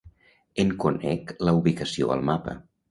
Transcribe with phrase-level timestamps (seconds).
[0.63, 2.63] En conec la ubicació al mapa.